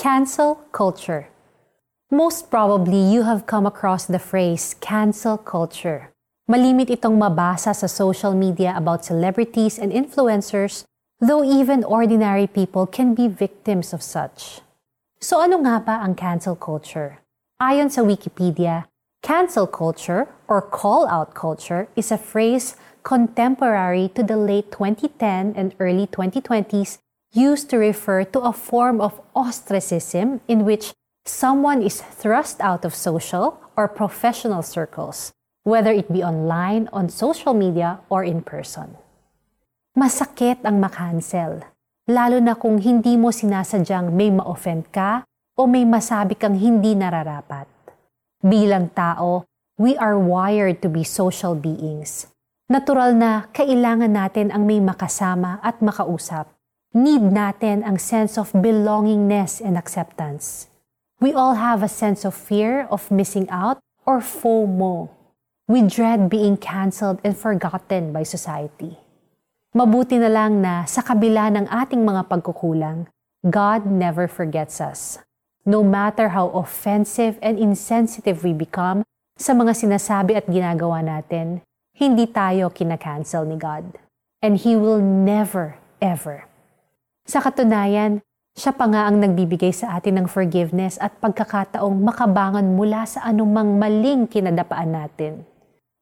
Cancel 0.00 0.54
culture. 0.72 1.28
Most 2.10 2.48
probably, 2.48 3.12
you 3.12 3.28
have 3.28 3.44
come 3.44 3.66
across 3.66 4.08
the 4.08 4.18
phrase 4.18 4.72
cancel 4.80 5.36
culture. 5.36 6.08
Malimit 6.48 6.88
itong 6.88 7.20
mabasa 7.20 7.76
sa 7.76 7.84
social 7.84 8.32
media 8.32 8.72
about 8.80 9.04
celebrities 9.04 9.76
and 9.76 9.92
influencers, 9.92 10.88
though 11.20 11.44
even 11.44 11.84
ordinary 11.84 12.48
people 12.48 12.88
can 12.88 13.12
be 13.12 13.28
victims 13.28 13.92
of 13.92 14.00
such. 14.00 14.64
So 15.20 15.36
ano 15.44 15.60
nga 15.68 15.84
ba 15.84 16.00
ang 16.00 16.16
cancel 16.16 16.56
culture? 16.56 17.20
Ayon 17.60 17.92
sa 17.92 18.00
Wikipedia, 18.00 18.88
cancel 19.20 19.68
culture 19.68 20.32
or 20.48 20.64
call-out 20.64 21.36
culture 21.36 21.92
is 21.92 22.08
a 22.08 22.16
phrase 22.16 22.72
contemporary 23.04 24.08
to 24.16 24.24
the 24.24 24.40
late 24.40 24.72
2010 24.72 25.52
and 25.60 25.76
early 25.76 26.08
2020s 26.08 27.04
used 27.30 27.70
to 27.70 27.78
refer 27.78 28.26
to 28.26 28.42
a 28.42 28.50
form 28.50 28.98
of 28.98 29.22
ostracism 29.38 30.42
in 30.50 30.66
which 30.66 30.90
someone 31.22 31.78
is 31.78 32.02
thrust 32.02 32.58
out 32.58 32.82
of 32.82 32.90
social 32.90 33.54
or 33.78 33.86
professional 33.86 34.62
circles, 34.66 35.30
whether 35.62 35.94
it 35.94 36.10
be 36.10 36.26
online, 36.26 36.90
on 36.92 37.06
social 37.08 37.54
media, 37.54 38.02
or 38.10 38.26
in 38.26 38.42
person. 38.42 38.98
Masakit 39.94 40.58
ang 40.66 40.82
makancel, 40.82 41.62
lalo 42.10 42.42
na 42.42 42.58
kung 42.58 42.82
hindi 42.82 43.14
mo 43.14 43.30
sinasadyang 43.30 44.10
may 44.10 44.34
ma-offend 44.34 44.90
ka 44.90 45.22
o 45.54 45.70
may 45.70 45.86
masabi 45.86 46.34
kang 46.34 46.58
hindi 46.58 46.98
nararapat. 46.98 47.70
Bilang 48.42 48.90
tao, 48.90 49.46
we 49.78 49.94
are 50.02 50.18
wired 50.18 50.82
to 50.82 50.90
be 50.90 51.06
social 51.06 51.54
beings. 51.54 52.26
Natural 52.66 53.14
na 53.14 53.46
kailangan 53.54 54.14
natin 54.14 54.50
ang 54.50 54.66
may 54.66 54.82
makasama 54.82 55.62
at 55.62 55.78
makausap 55.78 56.50
need 56.90 57.22
natin 57.22 57.86
ang 57.86 58.02
sense 58.02 58.34
of 58.34 58.50
belongingness 58.50 59.62
and 59.62 59.78
acceptance. 59.78 60.66
We 61.22 61.30
all 61.30 61.54
have 61.54 61.86
a 61.86 61.92
sense 61.92 62.26
of 62.26 62.34
fear 62.34 62.90
of 62.90 63.14
missing 63.14 63.46
out 63.46 63.78
or 64.02 64.18
FOMO. 64.18 65.06
We 65.70 65.86
dread 65.86 66.26
being 66.26 66.58
cancelled 66.58 67.22
and 67.22 67.38
forgotten 67.38 68.10
by 68.10 68.26
society. 68.26 68.98
Mabuti 69.70 70.18
na 70.18 70.26
lang 70.26 70.58
na 70.58 70.82
sa 70.90 70.98
kabila 70.98 71.54
ng 71.54 71.70
ating 71.70 72.02
mga 72.02 72.26
pagkukulang, 72.26 73.06
God 73.46 73.86
never 73.86 74.26
forgets 74.26 74.82
us. 74.82 75.22
No 75.62 75.86
matter 75.86 76.34
how 76.34 76.50
offensive 76.50 77.38
and 77.38 77.54
insensitive 77.54 78.42
we 78.42 78.50
become 78.50 79.06
sa 79.38 79.54
mga 79.54 79.78
sinasabi 79.78 80.34
at 80.34 80.50
ginagawa 80.50 81.06
natin, 81.06 81.62
hindi 81.94 82.26
tayo 82.26 82.74
kinakancel 82.74 83.46
ni 83.46 83.54
God. 83.54 83.94
And 84.42 84.58
He 84.58 84.74
will 84.74 84.98
never, 84.98 85.78
ever 86.02 86.49
sa 87.30 87.38
katunayan, 87.38 88.26
siya 88.58 88.74
pa 88.74 88.90
nga 88.90 89.06
ang 89.06 89.22
nagbibigay 89.22 89.70
sa 89.70 89.94
atin 89.94 90.18
ng 90.18 90.26
forgiveness 90.26 90.98
at 90.98 91.14
pagkakataong 91.22 91.94
makabangon 92.02 92.74
mula 92.74 93.06
sa 93.06 93.22
anumang 93.22 93.78
maling 93.78 94.26
kinadapaan 94.26 94.90
natin. 94.90 95.46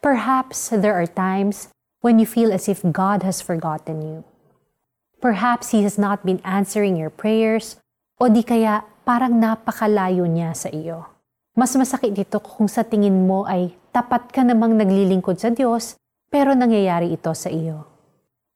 Perhaps 0.00 0.72
there 0.72 0.96
are 0.96 1.04
times 1.04 1.68
when 2.00 2.16
you 2.16 2.24
feel 2.24 2.48
as 2.48 2.72
if 2.72 2.80
God 2.80 3.20
has 3.20 3.44
forgotten 3.44 4.00
you. 4.00 4.18
Perhaps 5.20 5.76
He 5.76 5.84
has 5.84 6.00
not 6.00 6.24
been 6.24 6.40
answering 6.40 6.96
your 6.96 7.12
prayers 7.12 7.76
o 8.16 8.32
di 8.32 8.40
kaya 8.40 8.88
parang 9.04 9.36
napakalayo 9.36 10.24
niya 10.24 10.56
sa 10.56 10.72
iyo. 10.72 11.04
Mas 11.52 11.76
masakit 11.76 12.16
dito 12.16 12.40
kung 12.40 12.64
sa 12.64 12.80
tingin 12.80 13.28
mo 13.28 13.44
ay 13.44 13.76
tapat 13.92 14.32
ka 14.32 14.40
namang 14.40 14.80
naglilingkod 14.80 15.36
sa 15.36 15.52
Diyos 15.52 16.00
pero 16.32 16.56
nangyayari 16.56 17.12
ito 17.12 17.36
sa 17.36 17.52
iyo. 17.52 17.84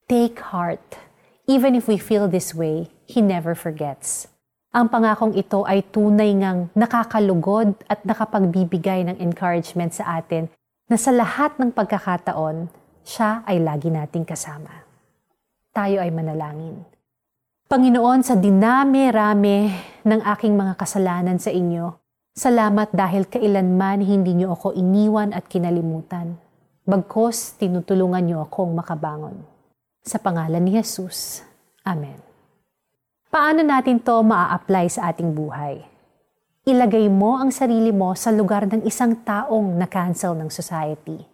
Take 0.09 0.41
heart 0.41 1.04
Even 1.45 1.77
if 1.77 1.85
we 1.85 2.01
feel 2.01 2.25
this 2.25 2.57
way, 2.57 2.89
He 3.05 3.21
never 3.21 3.53
forgets. 3.53 4.25
Ang 4.73 4.89
pangakong 4.89 5.37
ito 5.37 5.61
ay 5.61 5.85
tunay 5.93 6.33
ngang 6.33 6.73
nakakalugod 6.73 7.77
at 7.85 8.01
nakapagbibigay 8.01 9.05
ng 9.05 9.21
encouragement 9.21 9.93
sa 9.93 10.17
atin 10.17 10.49
na 10.89 10.97
sa 10.97 11.13
lahat 11.13 11.53
ng 11.61 11.69
pagkakataon, 11.69 12.65
siya 13.05 13.45
ay 13.45 13.61
lagi 13.61 13.93
nating 13.93 14.25
kasama. 14.25 14.73
Tayo 15.69 16.01
ay 16.01 16.09
manalangin. 16.09 16.81
Panginoon, 17.69 18.25
sa 18.25 18.33
dinami-rami 18.33 19.69
ng 20.01 20.21
aking 20.25 20.57
mga 20.57 20.73
kasalanan 20.81 21.37
sa 21.37 21.53
inyo, 21.53 21.93
salamat 22.33 22.89
dahil 22.89 23.29
kailanman 23.29 24.01
hindi 24.01 24.33
niyo 24.33 24.57
ako 24.57 24.73
iniwan 24.73 25.29
at 25.29 25.45
kinalimutan. 25.45 26.41
Bagkos, 26.89 27.61
tinutulungan 27.61 28.25
niyo 28.25 28.41
akong 28.49 28.73
makabangon. 28.73 29.54
Sa 30.05 30.21
pangalan 30.21 30.61
ni 30.61 30.77
Jesus. 30.77 31.41
Amen. 31.81 32.21
Paano 33.33 33.65
natin 33.65 33.97
to 33.97 34.21
maa-apply 34.21 34.85
sa 34.85 35.09
ating 35.09 35.33
buhay? 35.33 35.81
Ilagay 36.61 37.09
mo 37.09 37.41
ang 37.41 37.49
sarili 37.49 37.89
mo 37.89 38.13
sa 38.13 38.29
lugar 38.29 38.69
ng 38.69 38.85
isang 38.85 39.17
taong 39.25 39.81
na-cancel 39.81 40.37
ng 40.37 40.53
society. 40.53 41.25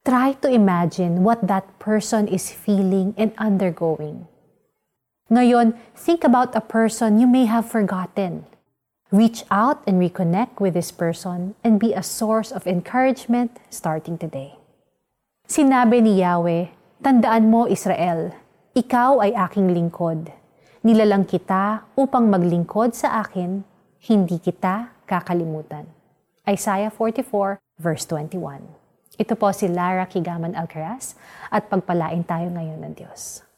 Try 0.00 0.32
to 0.40 0.48
imagine 0.48 1.20
what 1.20 1.44
that 1.44 1.68
person 1.76 2.24
is 2.24 2.48
feeling 2.48 3.12
and 3.20 3.36
undergoing. 3.36 4.24
Ngayon, 5.28 5.76
think 5.92 6.24
about 6.24 6.56
a 6.56 6.64
person 6.64 7.20
you 7.20 7.28
may 7.28 7.44
have 7.44 7.68
forgotten. 7.68 8.48
Reach 9.12 9.44
out 9.52 9.84
and 9.84 10.00
reconnect 10.00 10.56
with 10.56 10.72
this 10.72 10.88
person 10.88 11.52
and 11.60 11.76
be 11.76 11.92
a 11.92 12.00
source 12.00 12.48
of 12.48 12.64
encouragement 12.64 13.60
starting 13.68 14.16
today. 14.16 14.56
Sinabi 15.44 16.00
ni 16.00 16.24
Yahweh, 16.24 16.79
Tandaan 17.00 17.48
mo, 17.48 17.64
Israel, 17.64 18.28
ikaw 18.76 19.24
ay 19.24 19.32
aking 19.32 19.72
lingkod. 19.72 20.28
Nilalang 20.84 21.24
kita 21.24 21.88
upang 21.96 22.28
maglingkod 22.28 22.92
sa 22.92 23.24
akin, 23.24 23.64
hindi 24.04 24.36
kita 24.36 24.92
kakalimutan. 25.08 25.88
Isaiah 26.44 26.92
44 26.92 27.56
verse 27.80 28.04
21. 28.04 29.16
Ito 29.16 29.32
po 29.32 29.48
si 29.56 29.72
Lara 29.72 30.04
Kigaman 30.04 30.52
Alcaraz 30.52 31.16
at 31.48 31.72
pagpalain 31.72 32.20
tayo 32.20 32.52
ngayon 32.52 32.84
ng 32.84 32.92
Diyos. 32.92 33.48